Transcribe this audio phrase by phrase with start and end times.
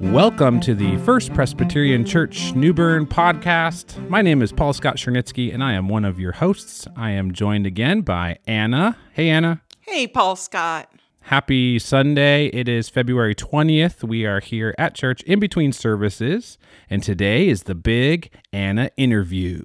[0.00, 4.08] Welcome to the First Presbyterian Church New Bern podcast.
[4.08, 6.86] My name is Paul Scott Chernitsky, and I am one of your hosts.
[6.96, 8.96] I am joined again by Anna.
[9.12, 9.60] Hey, Anna.
[9.80, 10.88] Hey, Paul Scott.
[11.22, 12.46] Happy Sunday.
[12.46, 14.04] It is February 20th.
[14.04, 16.58] We are here at church in between services,
[16.88, 19.62] and today is the big Anna interview.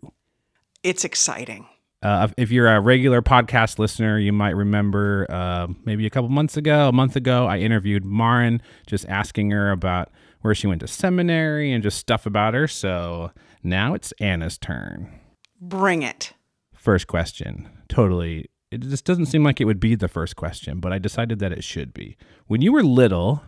[0.81, 1.67] It's exciting.
[2.03, 6.57] Uh, if you're a regular podcast listener, you might remember uh, maybe a couple months
[6.57, 10.11] ago, a month ago, I interviewed Marin, just asking her about
[10.41, 12.67] where she went to seminary and just stuff about her.
[12.67, 13.31] So
[13.63, 15.17] now it's Anna's turn.
[15.61, 16.33] Bring it.
[16.75, 17.69] First question.
[17.87, 18.49] Totally.
[18.69, 21.53] It just doesn't seem like it would be the first question, but I decided that
[21.53, 22.17] it should be.
[22.47, 23.43] When you were little,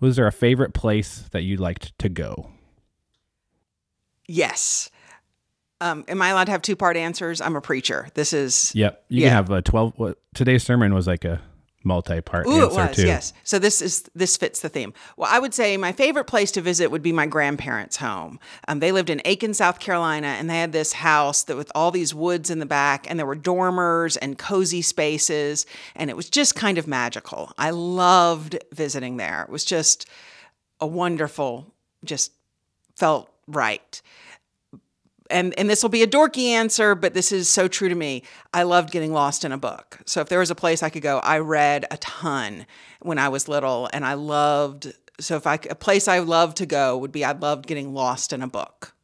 [0.00, 2.50] was there a favorite place that you liked to go?
[4.26, 4.90] Yes.
[5.80, 7.40] Um, am I allowed to have two part answers?
[7.40, 8.08] I'm a preacher.
[8.14, 8.72] This is.
[8.74, 9.04] Yep.
[9.08, 9.28] You Yeah.
[9.28, 9.94] can have a 12.
[9.96, 11.40] What, today's sermon was like a
[11.82, 13.06] multi part Ooh, it answer, was too.
[13.06, 13.32] yes.
[13.42, 14.92] So this is this fits the theme.
[15.16, 18.38] Well, I would say my favorite place to visit would be my grandparents' home.
[18.68, 21.90] Um, they lived in Aiken, South Carolina, and they had this house that with all
[21.90, 25.64] these woods in the back, and there were dormers and cozy spaces,
[25.96, 27.52] and it was just kind of magical.
[27.56, 29.42] I loved visiting there.
[29.44, 30.06] It was just
[30.80, 31.72] a wonderful,
[32.04, 32.32] just
[32.96, 34.02] felt right
[35.30, 38.22] and and this will be a dorky answer, but this is so true to me.
[38.52, 39.98] I loved getting lost in a book.
[40.06, 42.66] So if there was a place I could go, I read a ton
[43.00, 44.92] when I was little, and I loved.
[45.18, 48.32] So if I a place I loved to go would be I loved getting lost
[48.32, 48.94] in a book.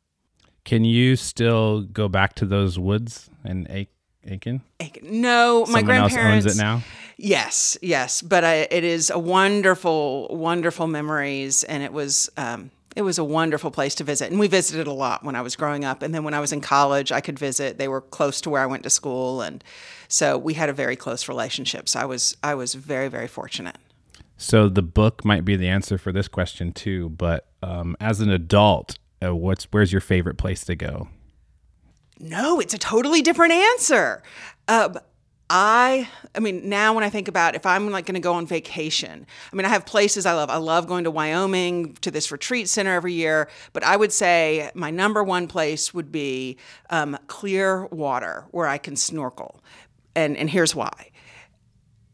[0.64, 3.88] Can you still go back to those woods in A-
[4.26, 4.62] Aiken?
[5.02, 6.82] No, my Someone else grandparents owns it now.
[7.16, 13.02] Yes, yes, but I, it is a wonderful, wonderful memories, and it was um, it
[13.02, 15.84] was a wonderful place to visit, and we visited a lot when I was growing
[15.84, 17.76] up, and then when I was in college, I could visit.
[17.76, 19.62] They were close to where I went to school, and
[20.08, 21.90] so we had a very close relationship.
[21.90, 23.76] So I was I was very very fortunate.
[24.38, 27.10] So the book might be the answer for this question too.
[27.10, 31.08] But um, as an adult, uh, what's where's your favorite place to go?
[32.18, 34.22] No, it's a totally different answer.
[34.68, 34.94] Uh,
[35.48, 38.46] I, I mean, now when I think about if I'm like going to go on
[38.46, 40.50] vacation, I mean, I have places I love.
[40.50, 44.70] I love going to Wyoming to this retreat center every year, but I would say
[44.74, 46.56] my number one place would be
[46.90, 49.62] um, clear water where I can snorkel,
[50.16, 51.10] and and here's why.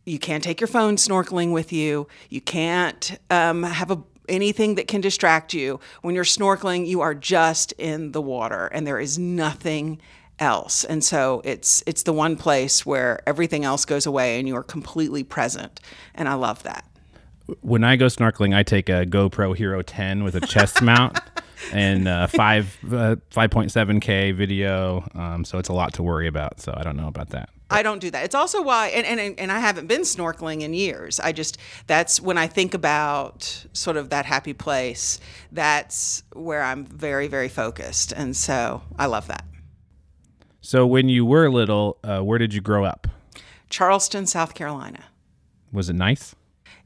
[0.05, 2.09] You can't take your phone snorkeling with you.
[2.29, 5.81] You can't um, have a anything that can distract you.
[6.03, 10.01] When you're snorkeling, you are just in the water, and there is nothing
[10.43, 10.85] else.
[10.85, 14.63] And so it's it's the one place where everything else goes away, and you are
[14.63, 15.81] completely present.
[16.15, 16.85] And I love that.
[17.61, 21.19] When I go snorkeling, I take a GoPro Hero 10 with a chest mount
[21.73, 25.09] and uh, five uh, 5.7 k video.
[25.15, 26.61] Um, so it's a lot to worry about.
[26.61, 27.49] So I don't know about that.
[27.71, 28.25] I don't do that.
[28.25, 31.19] It's also why, and, and and I haven't been snorkeling in years.
[31.21, 35.21] I just that's when I think about sort of that happy place.
[35.53, 39.45] That's where I'm very very focused, and so I love that.
[40.65, 43.09] So when you were little, uh, where did you grow up?
[43.69, 45.05] Charleston, South Carolina.
[45.73, 46.37] Was it nice?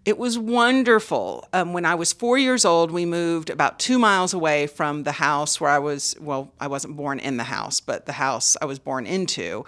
[0.06, 1.48] It was wonderful.
[1.52, 5.10] Um, when I was four years old, we moved about two miles away from the
[5.10, 6.14] house where I was.
[6.20, 9.64] Well, I wasn't born in the house, but the house I was born into.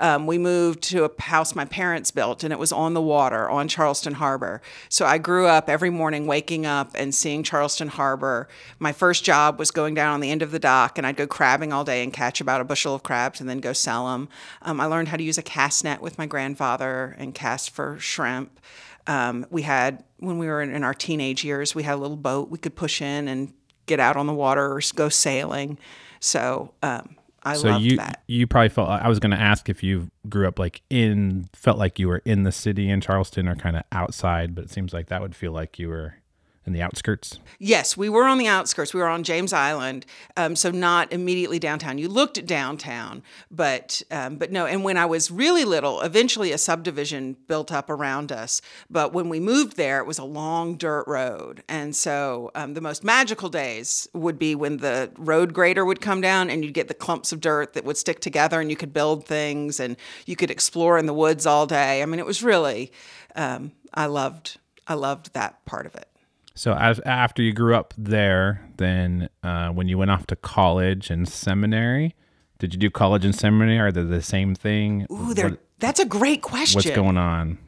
[0.00, 3.48] Um, we moved to a house my parents built, and it was on the water
[3.48, 4.60] on Charleston Harbor.
[4.88, 8.48] So I grew up every morning waking up and seeing Charleston Harbor.
[8.80, 11.28] My first job was going down on the end of the dock, and I'd go
[11.28, 14.28] crabbing all day and catch about a bushel of crabs and then go sell them.
[14.62, 18.00] Um, I learned how to use a cast net with my grandfather and cast for
[18.00, 18.58] shrimp.
[19.06, 22.16] Um, we had when we were in, in our teenage years, we had a little
[22.16, 23.52] boat we could push in and
[23.86, 25.78] get out on the water or go sailing.
[26.20, 28.22] So um, I so loved you that.
[28.26, 31.78] you probably felt I was going to ask if you grew up like in felt
[31.78, 34.92] like you were in the city in Charleston or kind of outside, but it seems
[34.92, 36.16] like that would feel like you were
[36.66, 37.38] in the outskirts.
[37.58, 38.92] Yes, we were on the outskirts.
[38.92, 40.04] We were on James Island,
[40.36, 41.96] um, so not immediately downtown.
[41.96, 44.66] You looked at downtown, but um, but no.
[44.66, 48.60] And when I was really little, eventually a subdivision built up around us.
[48.90, 52.80] But when we moved there, it was a long dirt road, and so um, the
[52.80, 56.88] most magical days would be when the road grader would come down, and you'd get
[56.88, 59.96] the clumps of dirt that would stick together, and you could build things, and
[60.26, 62.02] you could explore in the woods all day.
[62.02, 62.90] I mean, it was really,
[63.36, 66.08] um, I loved I loved that part of it.
[66.56, 71.10] So as after you grew up there, then uh, when you went off to college
[71.10, 72.14] and seminary,
[72.58, 73.78] did you do college and seminary?
[73.78, 75.06] Are they the same thing?
[75.12, 76.78] Ooh, they're, What- that's a great question.
[76.78, 77.58] what's going on?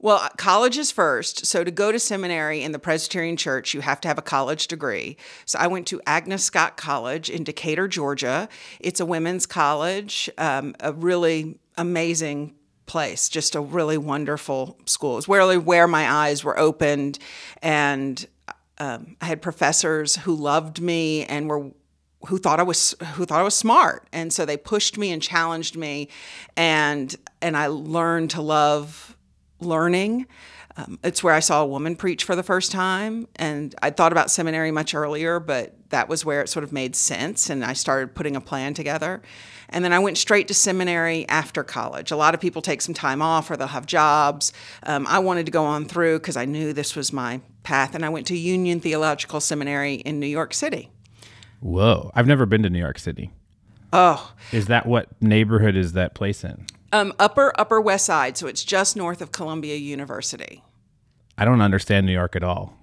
[0.00, 1.44] Well, college is first.
[1.44, 4.68] So to go to seminary in the Presbyterian Church, you have to have a college
[4.68, 5.16] degree.
[5.44, 8.48] So I went to Agnes Scott College in Decatur, Georgia.
[8.80, 12.54] It's a women's college, um, a really amazing
[12.86, 15.18] place, just a really wonderful school.
[15.18, 17.18] It's really where my eyes were opened
[17.60, 18.24] and
[18.78, 21.70] um, I had professors who loved me and were
[22.26, 25.22] who thought I was who thought I was smart, and so they pushed me and
[25.22, 26.08] challenged me,
[26.56, 29.16] and and I learned to love
[29.60, 30.26] learning.
[30.76, 34.12] Um, it's where I saw a woman preach for the first time, and I thought
[34.12, 37.72] about seminary much earlier, but that was where it sort of made sense, and I
[37.72, 39.20] started putting a plan together.
[39.70, 42.10] And then I went straight to seminary after college.
[42.10, 44.52] A lot of people take some time off or they'll have jobs.
[44.84, 48.02] Um, I wanted to go on through because I knew this was my path, and
[48.02, 50.88] I went to Union Theological Seminary in New York City.
[51.60, 52.10] Whoa.
[52.14, 53.30] I've never been to New York City.
[53.92, 56.64] Oh, Is that what neighborhood is that place in?
[56.92, 60.62] um, upper Upper West Side, so it's just north of Columbia University.
[61.36, 62.74] I don't understand New York at all.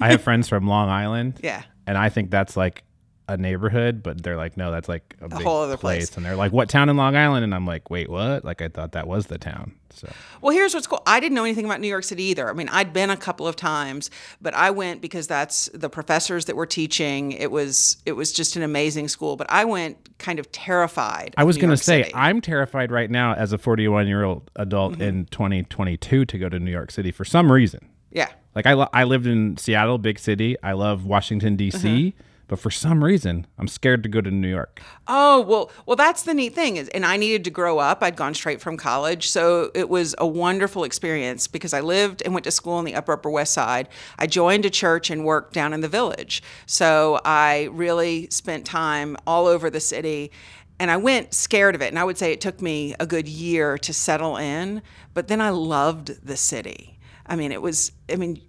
[0.00, 1.40] I have friends from Long Island.
[1.42, 1.62] Yeah.
[1.86, 2.82] And I think that's like
[3.28, 6.16] a neighborhood, but they're like, no, that's like a, big whole other place.
[6.16, 7.44] And they're like, what town in Long Island?
[7.44, 8.44] And I'm like, wait, what?
[8.44, 9.74] Like I thought that was the town.
[9.90, 10.10] So
[10.40, 11.02] Well, here's what's cool.
[11.06, 12.48] I didn't know anything about New York City either.
[12.48, 14.10] I mean, I'd been a couple of times,
[14.40, 17.32] but I went because that's the professors that were teaching.
[17.32, 19.36] It was it was just an amazing school.
[19.36, 21.34] But I went kind of terrified.
[21.36, 24.92] I was going to say, I'm terrified right now as a 41 year old adult
[24.94, 25.02] Mm-hmm.
[25.02, 27.88] in 2022 to go to New York City for some reason.
[28.10, 28.28] yeah.
[28.54, 30.56] Like I, I lived in Seattle, big city.
[30.64, 32.22] I love Washington D.C., Mm-hmm.
[32.48, 34.82] But for some reason, I'm scared to go to New York.
[35.06, 38.02] Oh well, well that's the neat thing is, and I needed to grow up.
[38.02, 42.34] I'd gone straight from college, so it was a wonderful experience because I lived and
[42.34, 43.88] went to school on the Upper Upper West Side.
[44.18, 49.16] I joined a church and worked down in the village, so I really spent time
[49.26, 50.32] all over the city.
[50.80, 53.26] And I went scared of it, and I would say it took me a good
[53.26, 54.80] year to settle in.
[55.12, 56.98] But then I loved the city.
[57.26, 57.92] I mean, it was.
[58.08, 58.40] I mean,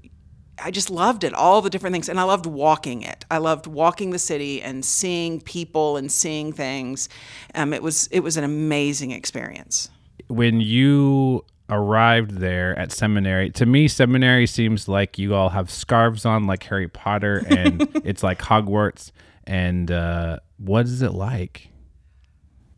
[0.61, 2.09] I just loved it, all the different things.
[2.09, 3.25] And I loved walking it.
[3.31, 7.09] I loved walking the city and seeing people and seeing things.
[7.55, 9.89] Um, it was it was an amazing experience.
[10.27, 16.25] when you arrived there at seminary, to me, seminary seems like you all have scarves
[16.25, 19.11] on like Harry Potter and it's like Hogwarts.
[19.45, 21.69] And uh, what is it like?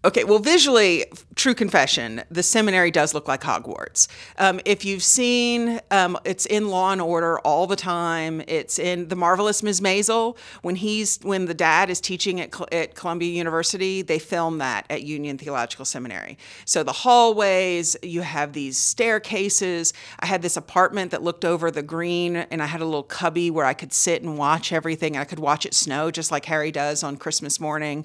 [0.04, 1.06] Okay, well, visually,
[1.36, 4.08] true confession, the seminary does look like Hogwarts.
[4.40, 8.42] Um, if you've seen, um, it's in Law and Order all the time.
[8.48, 9.82] It's in The Marvelous Mrs.
[9.82, 14.02] Maisel when he's when the dad is teaching at, at Columbia University.
[14.02, 16.36] They film that at Union Theological Seminary.
[16.66, 19.94] So the hallways, you have these staircases.
[20.20, 23.52] I had this apartment that looked over the green, and I had a little cubby
[23.52, 25.16] where I could sit and watch everything.
[25.16, 28.04] I could watch it snow just like Harry does on Christmas morning.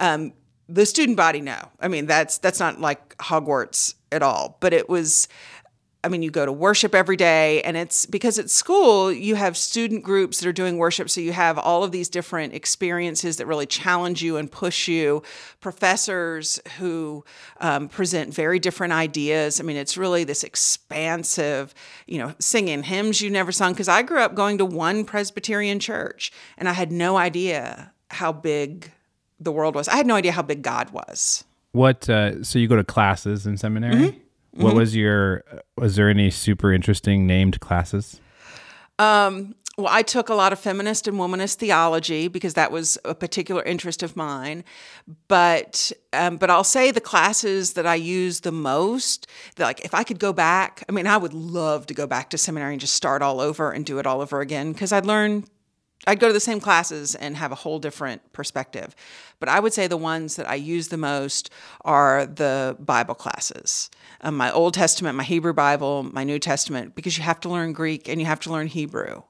[0.00, 0.32] Um,
[0.68, 1.56] the student body no.
[1.80, 5.28] I mean that's that's not like hogwarts at all but it was
[6.04, 9.56] i mean you go to worship every day and it's because at school you have
[9.56, 13.46] student groups that are doing worship so you have all of these different experiences that
[13.46, 15.22] really challenge you and push you.
[15.60, 17.24] Professors who
[17.60, 19.60] um, present very different ideas.
[19.60, 21.74] I mean it's really this expansive
[22.06, 25.80] you know singing hymns you never sung because i grew up going to one presbyterian
[25.80, 28.92] church and i had no idea how big
[29.40, 29.88] the world was.
[29.88, 31.44] I had no idea how big God was.
[31.72, 34.22] What, uh, so you go to classes in seminary?
[34.52, 35.44] What was your,
[35.76, 38.20] was there any super interesting named classes?
[38.98, 43.14] Um, well, I took a lot of feminist and womanist theology because that was a
[43.14, 44.64] particular interest of mine.
[45.28, 50.02] But um, but I'll say the classes that I used the most, like if I
[50.02, 52.96] could go back, I mean, I would love to go back to seminary and just
[52.96, 55.44] start all over and do it all over again because I'd learn
[56.08, 58.96] I'd go to the same classes and have a whole different perspective.
[59.40, 61.50] But I would say the ones that I use the most
[61.82, 63.90] are the Bible classes.
[64.22, 67.74] Um, my Old Testament, my Hebrew Bible, my New Testament, because you have to learn
[67.74, 69.22] Greek and you have to learn Hebrew.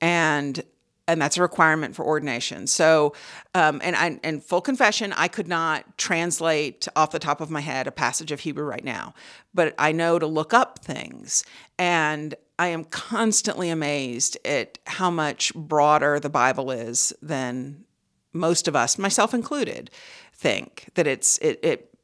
[0.00, 0.62] And
[1.08, 2.66] and that's a requirement for ordination.
[2.66, 3.14] So,
[3.54, 7.60] um, and I, and full confession, I could not translate off the top of my
[7.60, 9.14] head a passage of Hebrew right now,
[9.54, 11.44] but I know to look up things,
[11.78, 17.84] and I am constantly amazed at how much broader the Bible is than
[18.32, 19.90] most of us, myself included,
[20.32, 21.94] think that it's it it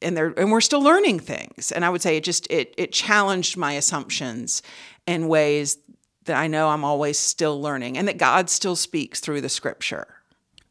[0.00, 1.72] and they're and we're still learning things.
[1.72, 4.62] And I would say it just it it challenged my assumptions
[5.06, 5.78] in ways
[6.24, 10.06] that I know I'm always still learning and that God still speaks through the scripture.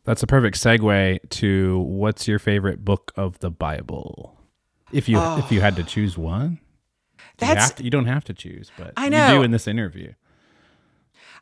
[0.03, 4.37] That's a perfect segue to what's your favorite book of the Bible?
[4.91, 5.85] If you if you had to oh.
[5.85, 6.59] choose one,
[7.47, 9.27] That's have to, you don't have to choose, but I know.
[9.27, 10.13] you do in this interview.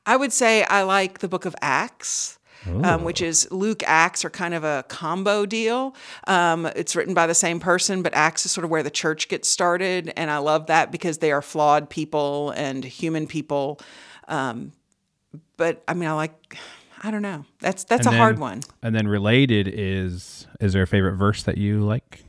[0.06, 2.38] I would say I like the book of Acts.
[2.68, 5.96] Um, which is Luke Acts are kind of a combo deal.
[6.28, 9.30] Um, it's written by the same person, but Acts is sort of where the church
[9.30, 13.80] gets started, and I love that because they are flawed people and human people.
[14.28, 14.74] Um,
[15.56, 16.58] but I mean, I like.
[17.02, 17.46] I don't know.
[17.60, 18.60] That's that's And a hard one.
[18.84, 22.26] And then related is is there a favorite verse that you like?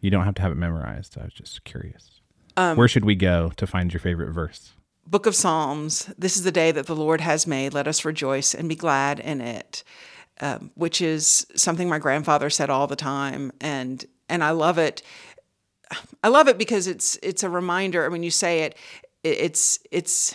[0.00, 1.16] You don't have to have it memorized.
[1.16, 2.19] I was just curious.
[2.56, 4.72] Um, Where should we go to find your favorite verse?
[5.10, 7.74] book of Psalms, this is the day that the Lord has made.
[7.74, 9.82] Let us rejoice and be glad in it,
[10.40, 13.50] um, which is something my grandfather said all the time.
[13.60, 15.02] And, and I love it.
[16.22, 18.08] I love it because it's, it's a reminder.
[18.08, 18.76] When you say it,
[19.24, 20.32] it's, it's,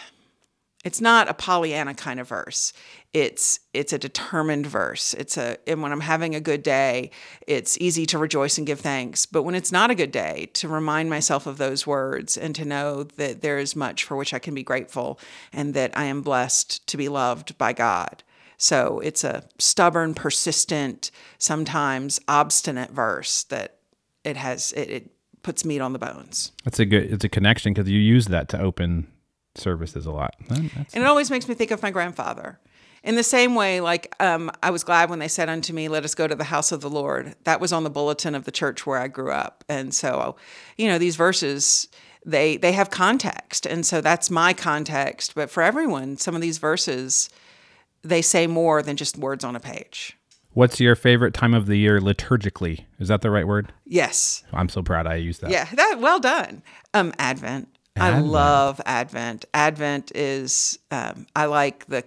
[0.84, 2.74] it's not a Pollyanna kind of verse.
[3.16, 5.14] It's it's a determined verse.
[5.14, 7.12] It's a and when I'm having a good day,
[7.48, 9.26] it's easy to rejoice and give thanks.
[9.26, 12.66] But when it's not a good day, to remind myself of those words and to
[12.66, 15.18] know that there is much for which I can be grateful
[15.54, 18.22] and that I am blessed to be loved by God.
[18.58, 23.78] So it's a stubborn, persistent, sometimes obstinate verse that
[24.26, 26.52] it has it, it puts meat on the bones.
[26.66, 27.14] That's a good.
[27.14, 29.08] It's a connection because you use that to open
[29.56, 30.36] services a lot.
[30.50, 32.60] and it always makes me think of my grandfather.
[33.06, 36.04] In the same way, like um, I was glad when they said unto me, Let
[36.04, 37.36] us go to the house of the Lord.
[37.44, 39.64] That was on the bulletin of the church where I grew up.
[39.70, 40.36] And so,
[40.76, 41.88] you know, these verses,
[42.26, 43.68] they they have context.
[43.68, 45.36] And so that's my context.
[45.36, 47.30] But for everyone, some of these verses,
[48.02, 50.18] they say more than just words on a page.
[50.54, 52.86] What's your favorite time of the year liturgically?
[52.98, 53.72] Is that the right word?
[53.86, 54.44] Yes.
[54.52, 55.52] I'm so proud I used that.
[55.52, 56.64] Yeah, that well done.
[56.96, 57.68] Um, Advent.
[57.98, 58.26] Advent.
[58.26, 59.46] I love Advent.
[59.54, 62.04] Advent is, um, I like the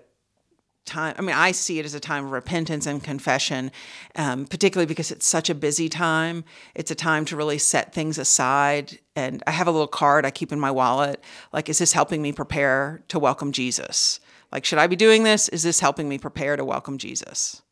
[0.89, 1.15] time.
[1.19, 3.71] I mean, I see it as a time of repentance and confession,
[4.17, 6.45] um, particularly because it's such a busy time.
[6.75, 8.99] It's a time to really set things aside.
[9.15, 11.23] And I have a little card I keep in my wallet.
[11.53, 14.19] Like, is this helping me prepare to welcome Jesus?
[14.51, 15.49] Like, should I be doing this?
[15.51, 17.63] Is this helping me prepare to welcome Jesus?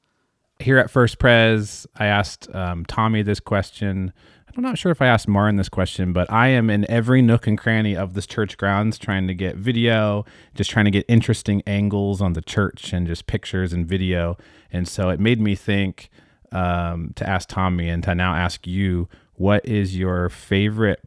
[0.58, 4.12] Here at First Pres, I asked um, Tommy this question
[4.56, 7.46] I'm not sure if I asked Marin this question, but I am in every nook
[7.46, 11.62] and cranny of this church grounds trying to get video, just trying to get interesting
[11.66, 14.38] angles on the church and just pictures and video.
[14.72, 16.08] And so it made me think
[16.52, 21.02] um, to ask Tommy and to now ask you, what is your favorite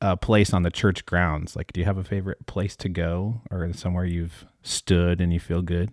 [0.00, 1.56] uh, place on the church grounds?
[1.56, 5.40] Like, do you have a favorite place to go or somewhere you've stood and you
[5.40, 5.92] feel good?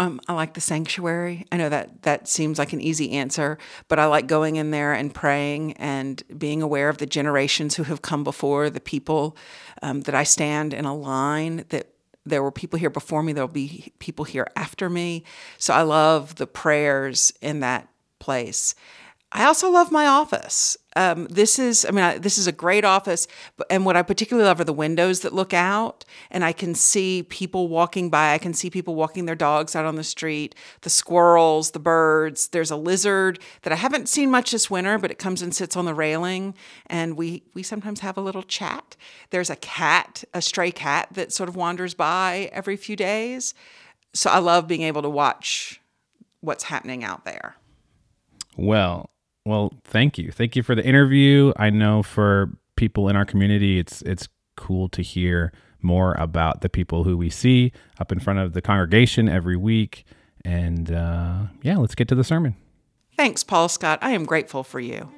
[0.00, 1.44] Um, I like the sanctuary.
[1.52, 4.94] I know that that seems like an easy answer, but I like going in there
[4.94, 9.36] and praying and being aware of the generations who have come before, the people
[9.82, 11.88] um, that I stand in a line that
[12.24, 15.22] there were people here before me, there'll be people here after me.
[15.58, 17.86] So I love the prayers in that
[18.20, 18.74] place.
[19.30, 20.78] I also love my office.
[20.96, 23.28] Um, this is, I mean, I, this is a great office,
[23.68, 27.22] and what I particularly love are the windows that look out, and I can see
[27.22, 28.34] people walking by.
[28.34, 32.48] I can see people walking their dogs out on the street, the squirrels, the birds.
[32.48, 35.76] There's a lizard that I haven't seen much this winter, but it comes and sits
[35.76, 36.54] on the railing,
[36.86, 38.96] and we we sometimes have a little chat.
[39.30, 43.54] There's a cat, a stray cat that sort of wanders by every few days.
[44.12, 45.80] So I love being able to watch
[46.40, 47.54] what's happening out there.
[48.56, 49.10] Well,
[49.50, 50.30] well, thank you.
[50.30, 51.52] Thank you for the interview.
[51.56, 55.52] I know for people in our community, it's it's cool to hear
[55.82, 60.04] more about the people who we see up in front of the congregation every week.
[60.44, 62.56] And uh, yeah, let's get to the sermon.
[63.16, 63.98] Thanks, Paul Scott.
[64.00, 65.10] I am grateful for you.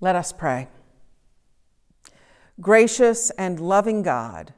[0.00, 0.68] Let us pray.
[2.60, 4.54] Gracious and loving God,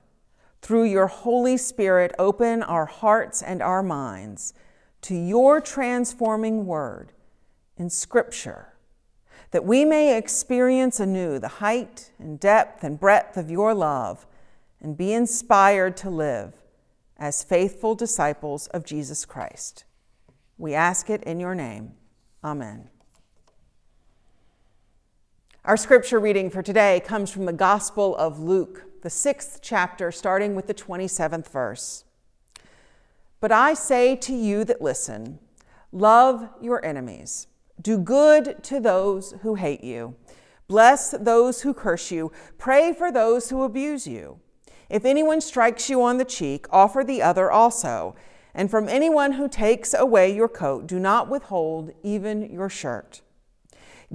[0.60, 4.54] through your Holy Spirit, open our hearts and our minds
[5.02, 7.12] to your transforming word
[7.76, 8.74] in Scripture,
[9.50, 14.26] that we may experience anew the height and depth and breadth of your love
[14.80, 16.54] and be inspired to live
[17.16, 19.84] as faithful disciples of Jesus Christ.
[20.56, 21.92] We ask it in your name.
[22.44, 22.88] Amen.
[25.64, 30.54] Our scripture reading for today comes from the Gospel of Luke the sixth chapter, starting
[30.54, 32.04] with the 27th verse.
[33.40, 35.38] But I say to you that listen,
[35.92, 37.46] love your enemies,
[37.80, 40.16] do good to those who hate you,
[40.66, 44.40] bless those who curse you, pray for those who abuse you.
[44.90, 48.16] If anyone strikes you on the cheek, offer the other also.
[48.54, 53.20] And from anyone who takes away your coat, do not withhold even your shirt.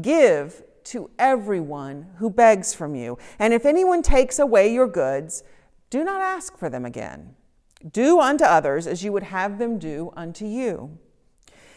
[0.02, 3.18] Give to everyone who begs from you.
[3.40, 5.44] And if anyone takes away your goods,
[5.90, 7.36] do not ask for them again.
[7.92, 10.98] Do unto others as you would have them do unto you.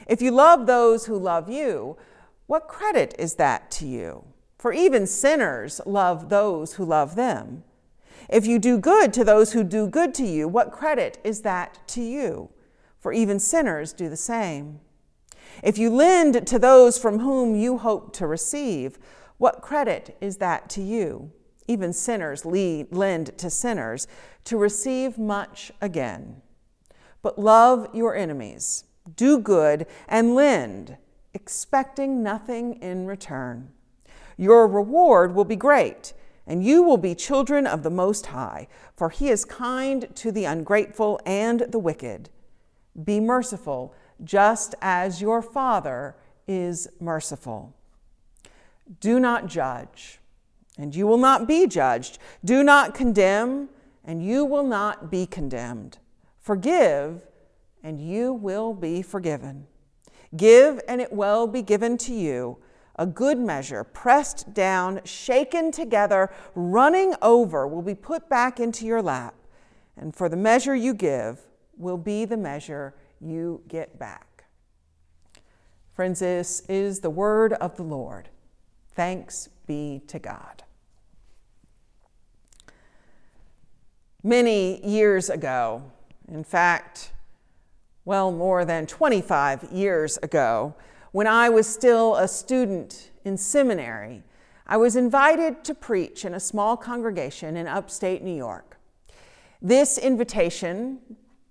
[0.06, 1.96] If you love those who love you,
[2.46, 4.24] what credit is that to you?
[4.56, 7.64] For even sinners love those who love them.
[8.28, 11.78] If you do good to those who do good to you, what credit is that
[11.88, 12.50] to you?
[12.98, 14.80] For even sinners do the same.
[15.62, 18.98] If you lend to those from whom you hope to receive,
[19.38, 21.32] what credit is that to you?
[21.68, 24.06] Even sinners lead, lend to sinners
[24.44, 26.42] to receive much again.
[27.22, 28.84] But love your enemies,
[29.16, 30.96] do good, and lend,
[31.34, 33.70] expecting nothing in return.
[34.36, 36.12] Your reward will be great,
[36.46, 40.44] and you will be children of the Most High, for He is kind to the
[40.44, 42.30] ungrateful and the wicked.
[43.02, 43.94] Be merciful,
[44.24, 47.74] just as your Father is merciful.
[49.00, 50.20] Do not judge,
[50.78, 52.18] and you will not be judged.
[52.44, 53.68] Do not condemn,
[54.04, 55.98] and you will not be condemned.
[56.38, 57.22] Forgive,
[57.82, 59.66] and you will be forgiven.
[60.36, 62.58] Give, and it will be given to you
[62.98, 69.02] a good measure, pressed down, shaken together, running over, will be put back into your
[69.02, 69.34] lap.
[69.96, 71.40] And for the measure you give
[71.76, 74.44] will be the measure you get back.
[75.94, 78.28] Friends, this is the word of the Lord.
[78.94, 80.62] Thanks be to God.
[84.22, 85.82] Many years ago,
[86.28, 87.12] in fact,
[88.04, 90.74] well, more than 25 years ago,
[91.12, 94.22] when I was still a student in seminary,
[94.66, 98.78] I was invited to preach in a small congregation in upstate New York.
[99.62, 100.98] This invitation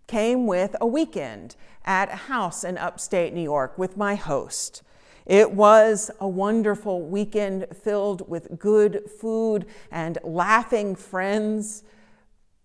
[0.08, 4.82] came with a weekend at a house in upstate New York with my host.
[5.26, 11.84] It was a wonderful weekend filled with good food and laughing friends,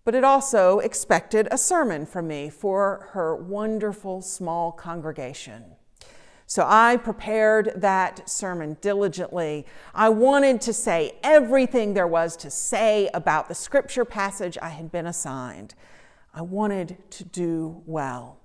[0.03, 5.63] but it also expected a sermon from me for her wonderful small congregation.
[6.45, 9.65] So I prepared that sermon diligently.
[9.95, 14.91] I wanted to say everything there was to say about the scripture passage I had
[14.91, 15.75] been assigned.
[16.33, 18.37] I wanted to do well.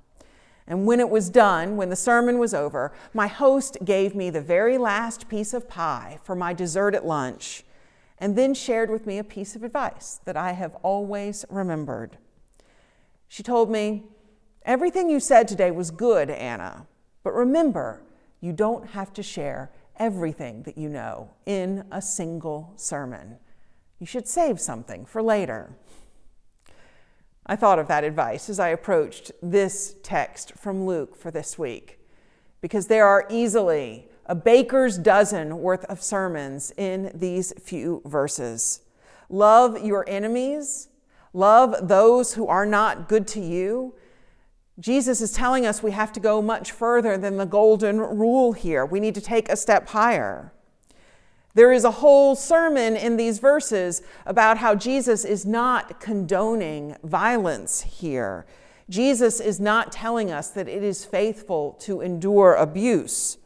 [0.67, 4.41] And when it was done, when the sermon was over, my host gave me the
[4.41, 7.65] very last piece of pie for my dessert at lunch,
[8.19, 12.19] and then shared with me a piece of advice that I have always remembered.
[13.29, 14.05] She told me,
[14.65, 16.89] Everything you said today was good, Anna.
[17.23, 18.03] But remember,
[18.41, 23.37] you don't have to share everything that you know in a single sermon.
[24.01, 25.77] You should save something for later.
[27.47, 31.99] I thought of that advice as I approached this text from Luke for this week,
[32.61, 38.81] because there are easily a baker's dozen worth of sermons in these few verses.
[39.29, 40.89] Love your enemies,
[41.33, 43.95] love those who are not good to you,
[44.79, 48.85] Jesus is telling us we have to go much further than the golden rule here.
[48.85, 50.53] We need to take a step higher.
[51.57, 57.81] There is a whole sermon in these verses about how Jesus is not condoning violence
[57.81, 58.45] here.
[58.91, 63.39] Jesus is not telling us that it is faithful to endure abuse.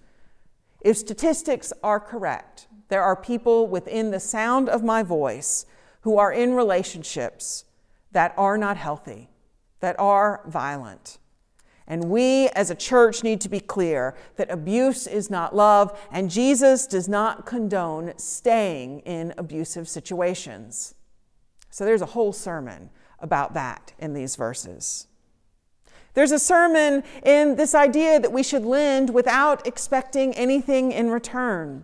[0.81, 5.64] If statistics are correct, there are people within the sound of my voice
[6.01, 7.64] who are in relationships
[8.11, 9.31] that are not healthy,
[9.79, 11.19] that are violent.
[11.90, 16.31] And we as a church need to be clear that abuse is not love, and
[16.31, 20.94] Jesus does not condone staying in abusive situations.
[21.68, 25.09] So there's a whole sermon about that in these verses.
[26.14, 31.83] There's a sermon in this idea that we should lend without expecting anything in return.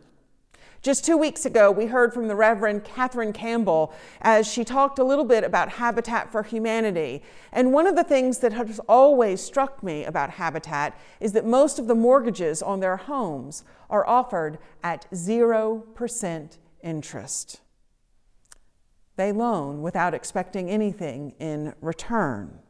[0.87, 5.03] Just two weeks ago, we heard from the Reverend Catherine Campbell as she talked a
[5.03, 7.25] little bit about Habitat for Humanity.
[7.51, 11.81] And one of the things that has always struck me about Habitat is that most
[11.81, 17.61] of the mortgages on their homes are offered at 0% interest.
[19.17, 22.61] They loan without expecting anything in return.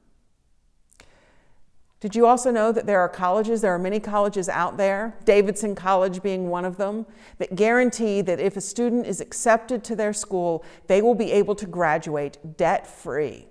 [2.07, 5.75] Did you also know that there are colleges, there are many colleges out there, Davidson
[5.75, 7.05] College being one of them,
[7.38, 11.57] that guarantee that if a student is accepted to their school, they will be able
[11.57, 13.49] to graduate debt free.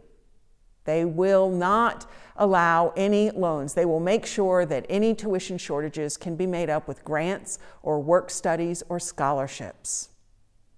[0.85, 3.73] They will not allow any loans.
[3.73, 7.99] They will make sure that any tuition shortages can be made up with grants or
[7.99, 10.07] work studies or scholarships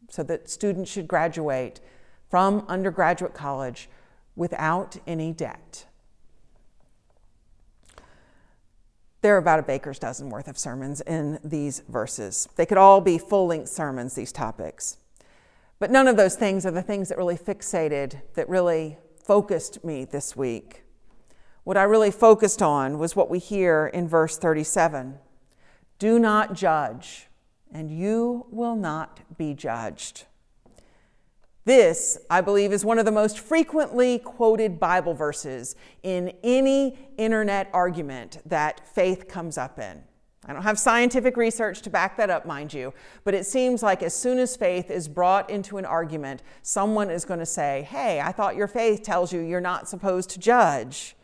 [0.10, 1.80] so that students should graduate
[2.28, 3.88] from undergraduate college
[4.36, 5.86] without any debt.
[9.22, 12.48] There are about a baker's dozen worth of sermons in these verses.
[12.56, 14.98] They could all be full length sermons, these topics.
[15.80, 20.06] But none of those things are the things that really fixated, that really focused me
[20.06, 20.84] this week.
[21.64, 25.18] What I really focused on was what we hear in verse 37
[26.00, 27.28] Do not judge,
[27.72, 30.26] and you will not be judged.
[31.68, 37.70] This, I believe, is one of the most frequently quoted Bible verses in any internet
[37.74, 40.02] argument that faith comes up in.
[40.46, 42.94] I don't have scientific research to back that up, mind you,
[43.26, 47.26] but it seems like as soon as faith is brought into an argument, someone is
[47.26, 51.18] going to say, Hey, I thought your faith tells you you're not supposed to judge.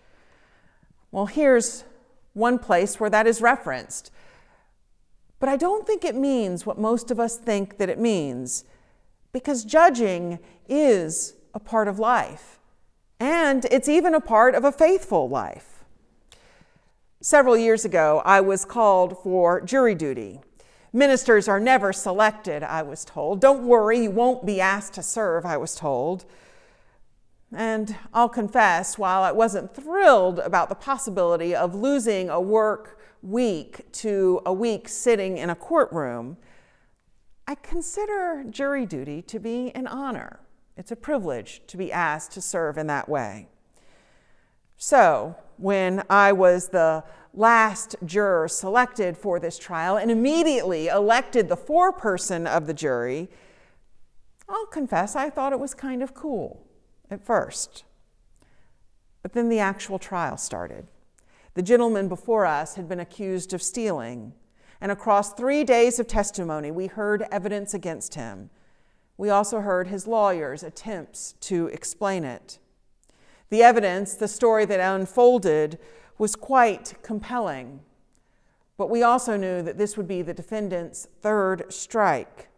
[1.10, 1.86] Well, here's
[2.34, 4.12] one place where that is referenced
[5.39, 8.65] But I don't think it means what most of us think that it means,
[9.34, 12.60] because judging is a part of life,
[13.19, 15.84] and it's even a part of a faithful life.
[17.19, 20.39] Several years ago, I was called for jury duty.
[20.91, 23.41] Ministers are never selected, I was told.
[23.41, 26.26] Don't worry, you won't be asked to serve, I was told.
[27.52, 33.91] And I'll confess, while I wasn't thrilled about the possibility of losing a work week
[33.93, 36.38] to a week sitting in a courtroom,
[37.47, 40.39] I consider jury duty to be an honor.
[40.77, 43.47] It's a privilege to be asked to serve in that way.
[44.77, 47.03] So, when I was the
[47.34, 53.29] last juror selected for this trial and immediately elected the foreperson of the jury,
[54.47, 56.65] I'll confess I thought it was kind of cool
[57.10, 57.84] at first.
[59.21, 60.88] But then the actual trial started.
[61.53, 64.34] The gentleman before us had been accused of stealing,
[64.84, 68.50] and across three days of testimony, we heard evidence against him.
[69.15, 72.60] We also heard his lawyer's attempts to explain it.
[73.50, 75.80] The evidence, the story that unfolded,
[76.17, 77.80] was quite compelling.
[78.76, 82.50] But we also knew that this would be the defendant's third strike.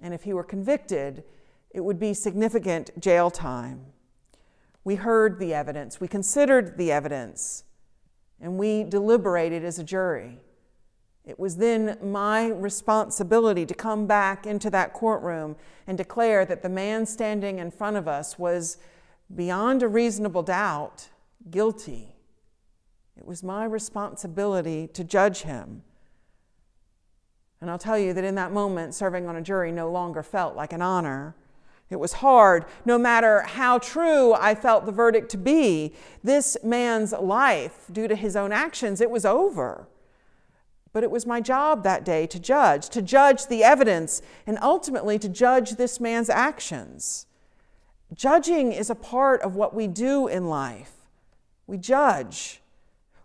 [0.00, 1.24] And if he were convicted,
[1.72, 3.84] it would be significant jail time.
[4.82, 7.64] We heard the evidence, we considered the evidence,
[8.40, 10.38] and we deliberated as a jury.
[11.30, 15.54] It was then my responsibility to come back into that courtroom
[15.86, 18.78] and declare that the man standing in front of us was,
[19.32, 21.10] beyond a reasonable doubt,
[21.48, 22.16] guilty.
[23.16, 25.84] It was my responsibility to judge him.
[27.60, 30.56] And I'll tell you that in that moment, serving on a jury no longer felt
[30.56, 31.36] like an honor.
[31.90, 35.94] It was hard, no matter how true I felt the verdict to be.
[36.24, 39.86] This man's life, due to his own actions, it was over.
[40.92, 45.18] But it was my job that day to judge, to judge the evidence, and ultimately
[45.20, 47.26] to judge this man's actions.
[48.12, 50.92] Judging is a part of what we do in life.
[51.66, 52.60] We judge.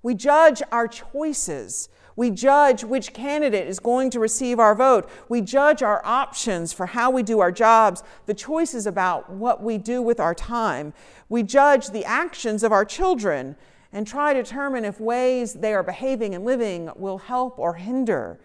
[0.04, 1.90] We judge our choices.
[2.16, 5.10] We judge which candidate is going to receive our vote.
[5.28, 9.80] We judge our options for how we do our jobs, the choices about what we
[9.80, 10.94] do with our time.
[11.28, 13.56] We judge the actions of our children
[13.96, 18.40] and try to determine if ways they are behaving and living will help or hinder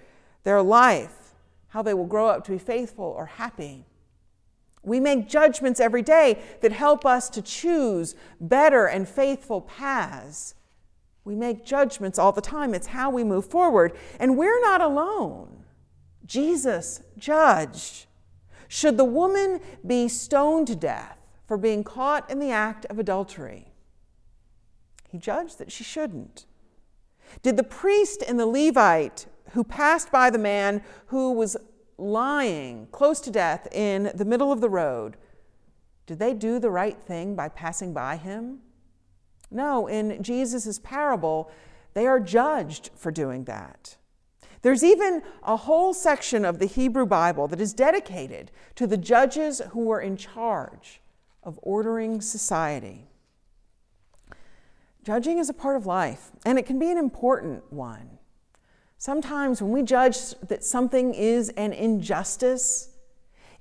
[0.44, 1.34] their life,
[1.68, 3.84] how they will grow up to be faithful or happy.
[4.82, 10.54] We make judgments every day that help us to choose better and faithful paths
[11.24, 12.74] we make judgments all the time.
[12.74, 13.96] It's how we move forward.
[14.18, 15.64] And we're not alone.
[16.26, 18.06] Jesus judged.
[18.68, 23.69] Should the woman be stoned to death for being caught in the act of adultery?
[25.10, 26.46] He judged that she shouldn't.
[27.42, 31.56] Did the priest and the Levite who passed by the man who was
[31.98, 35.16] lying close to death in the middle of the road,
[36.06, 38.60] did they do the right thing by passing by him?
[39.50, 41.50] No, in Jesus' parable,
[41.94, 43.96] they are judged for doing that.
[44.62, 49.60] There's even a whole section of the Hebrew Bible that is dedicated to the judges
[49.70, 51.00] who were in charge
[51.42, 53.09] of ordering society.
[55.04, 58.18] Judging is a part of life, and it can be an important one.
[58.98, 62.90] Sometimes when we judge that something is an injustice,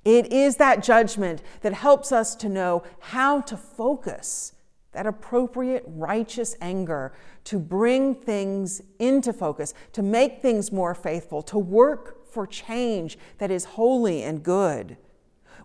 [0.04, 4.52] it is that judgment that helps us to know how to focus
[4.92, 7.12] that appropriate righteous anger
[7.44, 13.50] to bring things into focus, to make things more faithful, to work for change that
[13.50, 14.96] is holy and good.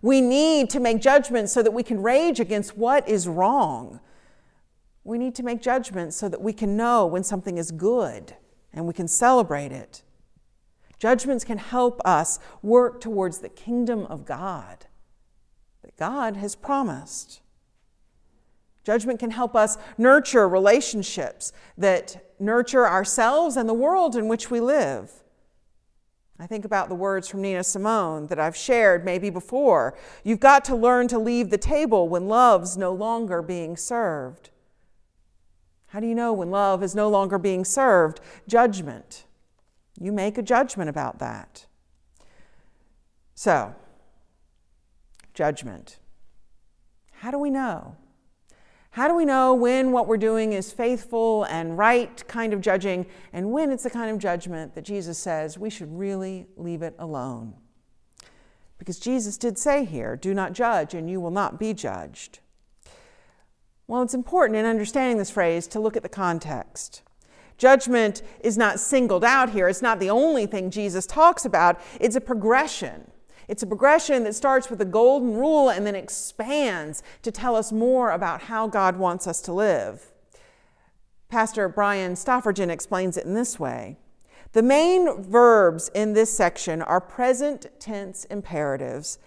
[0.02, 4.00] We need to make judgments so that we can rage against what is wrong.
[5.06, 8.36] We need to make judgments so that we can know when something is good
[8.74, 10.02] and we can celebrate it.
[10.98, 14.88] Judgments can help us work towards the kingdom of God
[15.84, 17.42] that God has promised.
[18.84, 24.60] Judgment can help us nurture relationships that nurture ourselves and the world in which we
[24.60, 25.12] live.
[26.40, 29.96] I think about the words from Nina Simone that I've shared maybe before.
[30.24, 34.50] You've got to learn to leave the table when love's no longer being served.
[35.96, 38.20] How do you know when love is no longer being served?
[38.50, 39.24] Judgment.
[39.98, 41.68] You make a judgment about that.
[43.34, 43.74] So,
[45.34, 46.00] judgment.
[47.14, 47.96] How do we know?
[48.90, 53.06] How do we know when what we're doing is faithful and right kind of judging
[53.32, 56.94] and when it's the kind of judgment that Jesus says we should really leave it
[57.00, 57.54] alone?
[58.80, 62.40] Because Jesus did say here, do not judge and you will not be judged.
[63.88, 67.04] Well, it's important in understanding this phrase to look at the context.
[67.58, 69.70] Judgment is not singled out here.
[69.70, 71.80] It's not the only thing Jesus talks about.
[72.00, 73.12] It's a progression.
[73.48, 77.72] It's a progression that starts with the golden rule and then expands to tell us
[77.72, 80.12] more about how God wants us to live.
[81.30, 83.98] Pastor Brian Stoffregen explains it in this way
[84.54, 89.20] The main verbs in this section are present tense imperatives.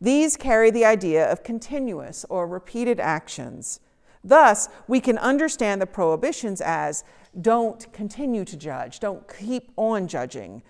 [0.00, 3.80] These carry the idea of continuous or repeated actions.
[4.24, 7.04] Thus, we can understand the prohibitions as
[7.40, 10.62] don't continue to judge, don't keep on judging,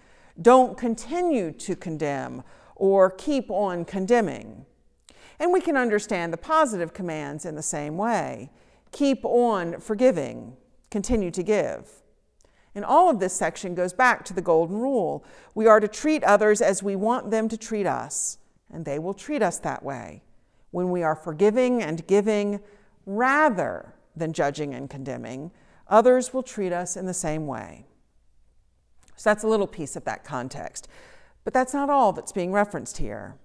[0.43, 2.43] don't continue to condemn,
[2.75, 4.67] or keep on condemning.
[5.39, 8.51] And we can understand the positive commands in the same way
[8.91, 10.57] keep on forgiving,
[10.89, 11.91] continue to give.
[12.77, 15.25] And all of this section goes back to the Golden Rule.
[15.53, 18.39] We are to treat others as we want them to treat us,
[18.73, 20.23] and they will treat us that way
[20.71, 22.61] when we are forgiving and giving
[23.07, 25.51] rather than judging and condemning
[25.89, 27.87] others will treat us in the same way.
[29.17, 30.89] So that's a little piece of that context.
[31.45, 33.37] But that's not all that's being referenced here.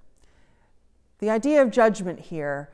[1.20, 2.72] The idea of judgment here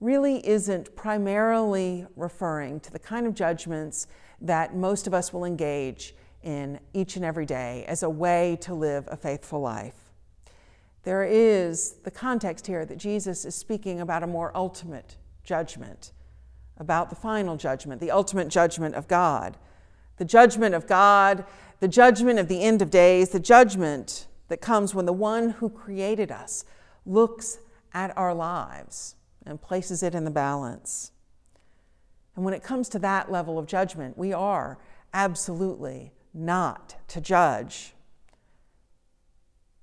[0.00, 4.06] really isn't primarily referring to the kind of judgments
[4.40, 8.74] that most of us will engage in each and every day as a way to
[8.74, 10.10] live a faithful life.
[11.04, 16.12] There is the context here that Jesus is speaking about a more ultimate judgment
[16.76, 19.56] about the final judgment, the ultimate judgment of God.
[20.16, 21.44] The judgment of God,
[21.80, 25.68] the judgment of the end of days, the judgment that comes when the one who
[25.68, 26.64] created us
[27.04, 27.58] looks
[27.92, 31.12] at our lives and places it in the balance.
[32.36, 34.78] And when it comes to that level of judgment, we are
[35.12, 37.94] absolutely not to judge.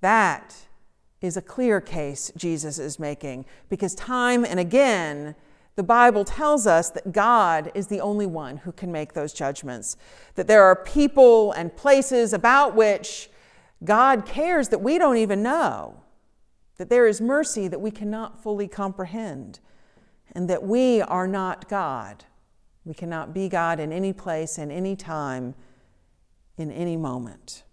[0.01, 0.55] That
[1.21, 5.35] is a clear case Jesus is making because time and again,
[5.75, 9.95] the Bible tells us that God is the only one who can make those judgments,
[10.35, 13.29] that there are people and places about which
[13.83, 16.01] God cares that we don't even know,
[16.77, 19.59] that there is mercy that we cannot fully comprehend,
[20.33, 22.25] and that we are not God.
[22.85, 25.55] We cannot be God in any place, in any time,
[26.57, 27.63] in any moment.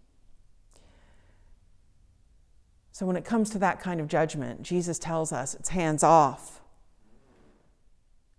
[2.93, 6.56] So, when it comes to that kind of judgment, Jesus tells us it's hands off.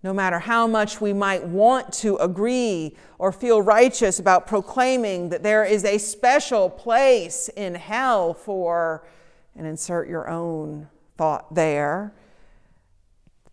[0.07, 5.43] No matter how much we might want to agree or feel righteous about proclaiming that
[5.43, 9.05] there is a special place in hell for,
[9.53, 12.13] and insert your own thought there,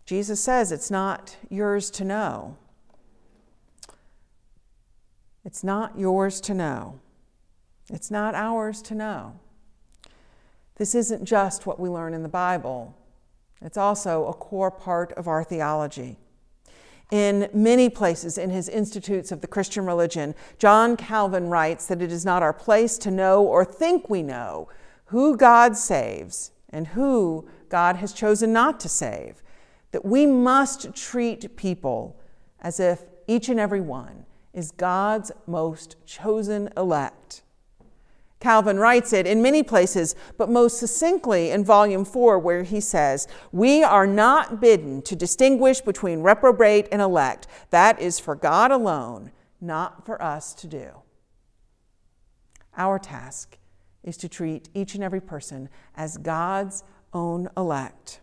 [0.05, 2.55] Jesus says it's not yours to know.
[5.43, 7.01] It's not yours to know.
[7.91, 9.37] It's not ours to know.
[10.77, 12.95] This isn't just what we learn in the Bible,
[13.61, 16.17] it's also a core part of our theology.
[17.11, 22.11] In many places in his Institutes of the Christian Religion, John Calvin writes that it
[22.11, 24.67] is not our place to know or think we know
[25.05, 29.43] who God saves and who God has chosen not to save,
[29.91, 32.19] that we must treat people
[32.59, 37.43] as if each and every one is God's most chosen elect
[38.45, 43.27] Calvin writes it in many places, but most succinctly in Volume 4, where he says,
[43.51, 47.47] We are not bidden to distinguish between reprobate and elect.
[47.71, 50.91] That is for God alone, not for us to do.
[52.77, 53.57] Our task
[54.03, 58.21] is to treat each and every person as God's own elect.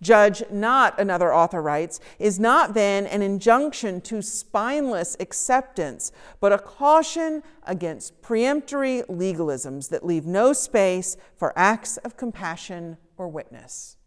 [0.00, 6.58] Judge not, another author writes, is not then an injunction to spineless acceptance, but a
[6.58, 13.97] caution against peremptory legalisms that leave no space for acts of compassion or witness.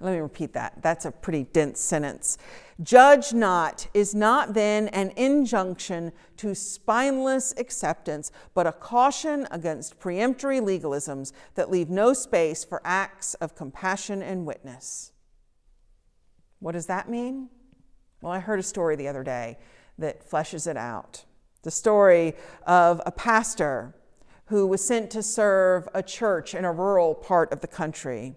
[0.00, 0.82] Let me repeat that.
[0.82, 2.36] That's a pretty dense sentence.
[2.82, 10.60] Judge not is not then an injunction to spineless acceptance, but a caution against peremptory
[10.60, 15.12] legalisms that leave no space for acts of compassion and witness.
[16.58, 17.48] What does that mean?
[18.20, 19.58] Well, I heard a story the other day
[19.98, 21.24] that fleshes it out.
[21.62, 22.34] The story
[22.66, 23.94] of a pastor
[24.46, 28.34] who was sent to serve a church in a rural part of the country.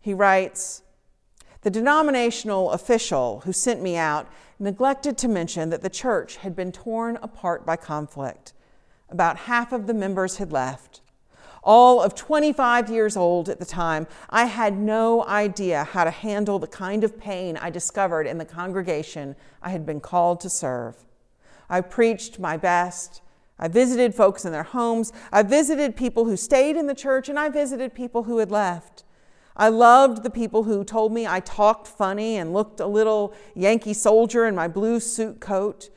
[0.00, 0.82] He writes,
[1.66, 4.28] the denominational official who sent me out
[4.60, 8.52] neglected to mention that the church had been torn apart by conflict.
[9.10, 11.00] About half of the members had left.
[11.64, 16.60] All of 25 years old at the time, I had no idea how to handle
[16.60, 20.94] the kind of pain I discovered in the congregation I had been called to serve.
[21.68, 23.22] I preached my best.
[23.58, 25.12] I visited folks in their homes.
[25.32, 29.02] I visited people who stayed in the church, and I visited people who had left.
[29.56, 33.94] I loved the people who told me I talked funny and looked a little Yankee
[33.94, 35.88] soldier in my blue suit coat.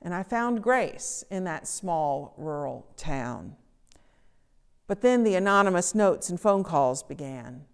[0.00, 3.56] And I found grace in that small rural town.
[4.86, 7.64] But then the anonymous notes and phone calls began.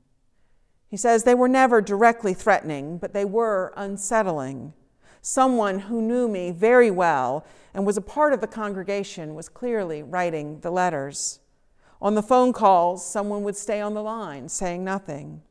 [0.88, 4.72] He says they were never directly threatening, but they were unsettling.
[5.20, 7.44] Someone who knew me very well
[7.74, 11.40] and was a part of the congregation was clearly writing the letters.
[12.00, 15.42] On the phone calls, someone would stay on the line saying nothing.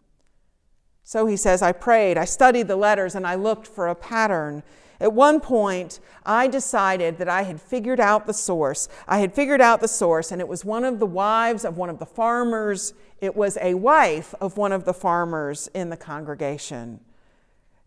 [1.04, 4.64] So he says, I prayed, I studied the letters, and I looked for a pattern.
[5.00, 8.88] At one point, I decided that I had figured out the source.
[9.08, 11.90] I had figured out the source, and it was one of the wives of one
[11.90, 12.94] of the farmers.
[13.22, 17.02] It was a wife of one of the farmers in the congregation.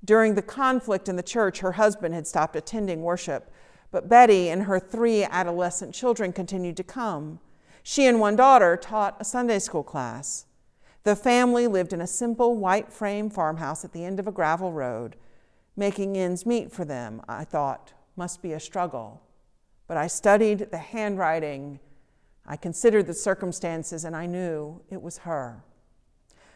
[0.05, 3.51] During the conflict in the church, her husband had stopped attending worship,
[3.91, 7.41] but Betty and her three adolescent children continued to come.
[7.91, 10.45] She and one daughter taught a Sunday school class.
[11.05, 14.73] The family lived in a simple white frame farmhouse at the end of a gravel
[14.73, 15.17] road.
[15.75, 19.23] Making ends meet for them, I thought, must be a struggle.
[19.87, 21.81] But I studied the handwriting,
[22.45, 25.65] I considered the circumstances, and I knew it was her.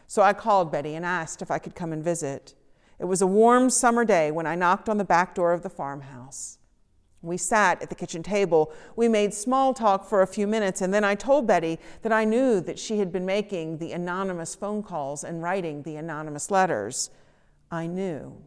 [0.05, 2.53] So I called Betty and asked if I could come and visit.
[2.99, 5.69] It was a warm summer day when I knocked on the back door of the
[5.71, 6.59] farmhouse.
[7.23, 8.73] We sat at the kitchen table.
[8.97, 12.25] We made small talk for a few minutes, and then I told Betty that I
[12.25, 17.09] knew that she had been making the anonymous phone calls and writing the anonymous letters.
[17.71, 18.43] I knew.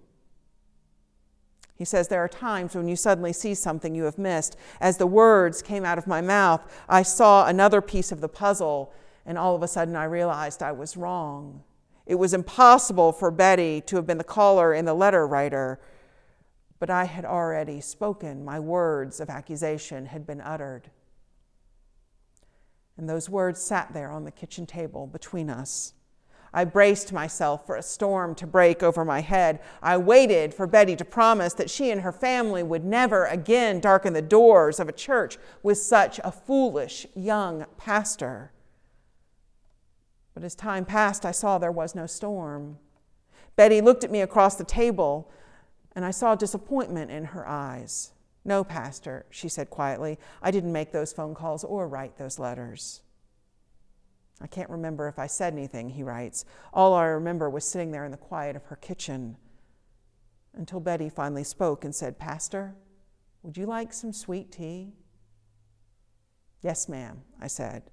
[1.75, 4.57] He says, There are times when you suddenly see something you have missed.
[4.79, 8.93] As the words came out of my mouth, I saw another piece of the puzzle,
[9.25, 11.62] and all of a sudden I realized I was wrong.
[12.05, 15.81] It was impossible for Betty to have been the caller and the letter writer,
[16.79, 18.45] but I had already spoken.
[18.45, 20.91] My words of accusation had been uttered.
[22.97, 25.93] And those words sat there on the kitchen table between us.
[26.53, 29.61] I braced myself for a storm to break over my head.
[29.83, 34.15] I waited for Betty to promise that she and her family would never again darken
[34.15, 38.53] the doors of a church with such a foolish young pastor.
[40.33, 42.79] But as time passed, I saw there was no storm.
[43.57, 45.31] Betty looked at me across the table,
[45.97, 48.13] and I saw disappointment in her eyes.
[48.45, 53.01] No, Pastor, she said quietly, I didn't make those phone calls or write those letters.
[54.41, 56.45] I can't remember if I said anything, he writes.
[56.73, 59.39] All I remember was sitting there in the quiet of her kitchen
[60.55, 62.77] until Betty finally spoke and said, Pastor,
[63.43, 64.93] would you like some sweet tea?
[66.61, 67.85] Yes, ma'am, I said.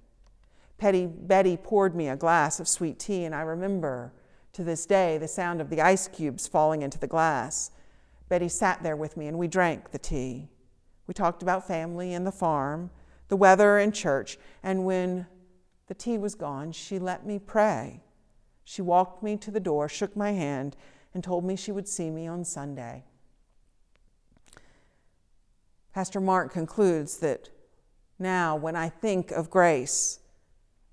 [0.76, 4.12] Petty, Betty poured me a glass of sweet tea, and I remember
[4.52, 7.70] to this day the sound of the ice cubes falling into the glass.
[8.34, 10.48] Betty sat there with me, and we drank the tea.
[11.06, 12.90] We talked about family and the farm,
[13.28, 15.28] the weather and church, and when
[15.86, 18.02] the tea was gone, she let me pray.
[18.64, 20.76] She walked me to the door, shook my hand,
[21.14, 23.04] and told me she would see me on Sunday.
[25.92, 27.50] Pastor Mark concludes that
[28.18, 30.18] now, when I think of grace,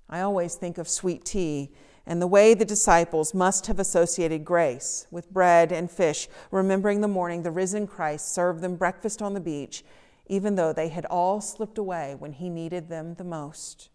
[0.08, 1.72] I always think of sweet tea
[2.06, 7.08] and the way the disciples must have associated grace with bread and fish, remembering the
[7.08, 9.84] morning the risen Christ served them breakfast on the beach,
[10.26, 13.88] even though they had all slipped away when he needed them the most.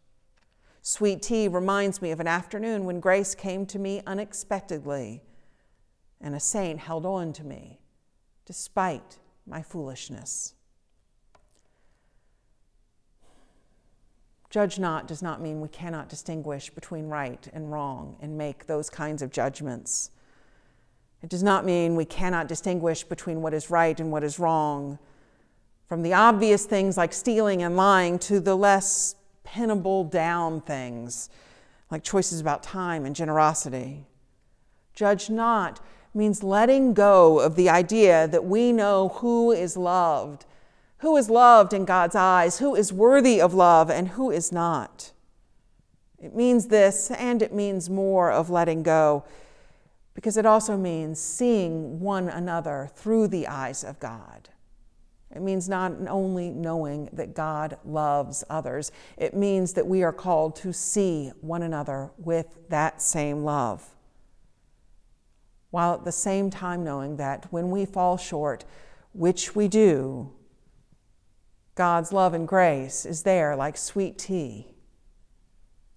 [0.81, 5.21] Sweet tea reminds me of an afternoon when grace came to me unexpectedly,
[6.21, 7.79] and a saint held on to me
[8.45, 10.53] despite my foolishness.
[14.57, 18.89] Judge not does not mean we cannot distinguish between right and wrong and make those
[18.89, 20.09] kinds of judgments.
[21.21, 24.97] It does not mean we cannot distinguish between what is right and what is wrong,
[25.87, 29.13] from the obvious things like stealing and lying to the less
[29.45, 31.29] pinnable down things
[31.91, 34.07] like choices about time and generosity.
[34.95, 40.47] Judge not means letting go of the idea that we know who is loved
[40.99, 45.11] who is loved in God's eyes, who is worthy of love, and who is not.
[46.19, 49.23] It means this, and it means more of letting go,
[50.15, 54.49] because it also means seeing one another through the eyes of God.
[55.35, 60.55] It means not only knowing that God loves others, it means that we are called
[60.57, 63.93] to see one another with that same love.
[65.69, 68.63] While at the same time knowing that when we fall short,
[69.13, 70.31] which we do,
[71.77, 74.67] God's love and grace is there like sweet tea.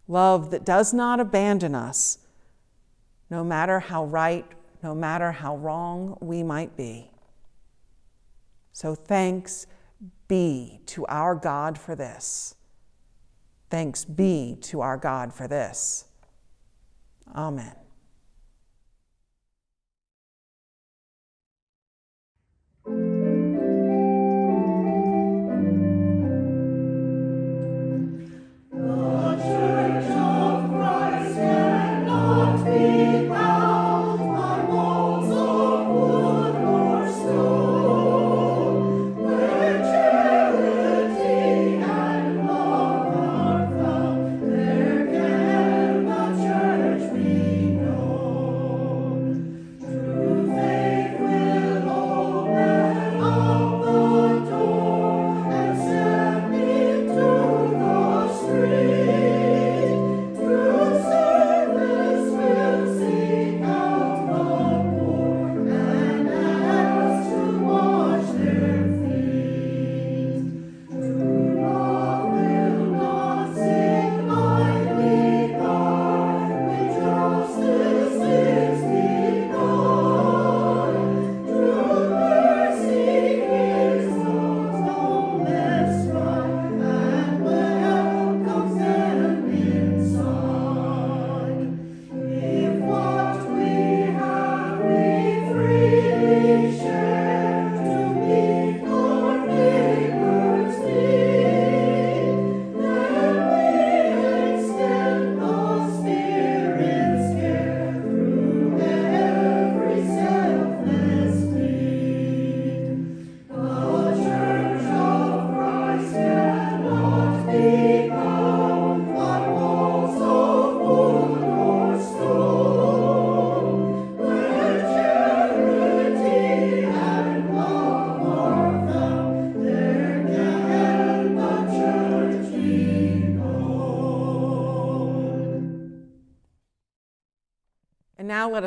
[0.06, 2.18] Love that does not abandon us,
[3.30, 4.46] no matter how right,
[4.82, 7.10] no matter how wrong we might be.
[8.72, 9.66] So thanks
[10.28, 12.54] be to our God for this.
[13.70, 16.04] Thanks be to our God for this.
[17.34, 17.79] Amen.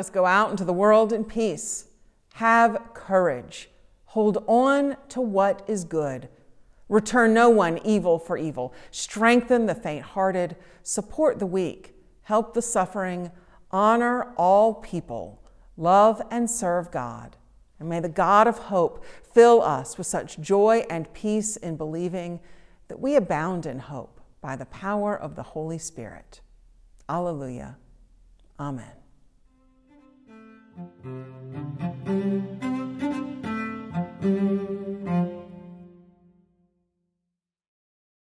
[0.04, 1.86] Us go out into the world in peace.
[2.34, 3.70] Have courage.
[4.06, 6.28] Hold on to what is good.
[6.90, 8.74] Return no one evil for evil.
[8.90, 10.56] Strengthen the faint hearted.
[10.82, 11.94] Support the weak.
[12.22, 13.30] Help the suffering.
[13.70, 15.42] Honor all people.
[15.78, 17.36] Love and serve God.
[17.80, 22.40] And may the God of hope fill us with such joy and peace in believing
[22.88, 26.42] that we abound in hope by the power of the Holy Spirit.
[27.08, 27.78] Alleluia.
[28.60, 29.03] Amen.
[30.76, 32.73] Thank you.